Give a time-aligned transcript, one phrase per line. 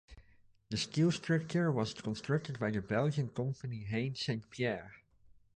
[0.71, 4.93] The steel structure was constructed by the Belgian company Haine Saint Pierre.